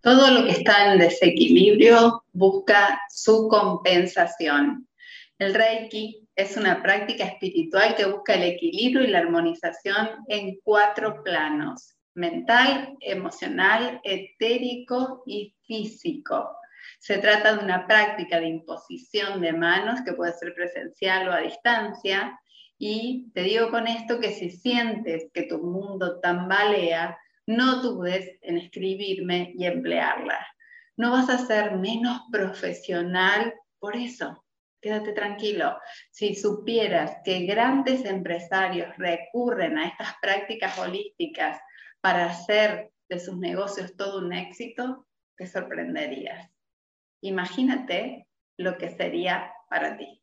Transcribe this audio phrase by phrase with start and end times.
[0.00, 4.88] Todo lo que está en desequilibrio busca su compensación.
[5.38, 11.22] El Reiki es una práctica espiritual que busca el equilibrio y la armonización en cuatro
[11.22, 16.56] planos, mental, emocional, etérico y físico.
[16.98, 21.40] Se trata de una práctica de imposición de manos que puede ser presencial o a
[21.40, 22.38] distancia.
[22.78, 28.58] Y te digo con esto que si sientes que tu mundo tambalea, no dudes en
[28.58, 30.46] escribirme y emplearla.
[30.96, 34.44] No vas a ser menos profesional por eso.
[34.80, 35.76] Quédate tranquilo.
[36.10, 41.60] Si supieras que grandes empresarios recurren a estas prácticas holísticas
[42.00, 45.06] para hacer de sus negocios todo un éxito,
[45.36, 46.48] te sorprenderías.
[47.22, 50.22] Imagínate lo que sería para ti.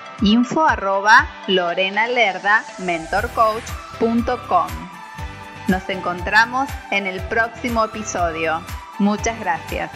[0.21, 1.27] info arroba
[2.79, 4.67] mentorcoach.com.
[5.67, 8.61] Nos encontramos en el próximo episodio.
[8.99, 9.91] Muchas gracias.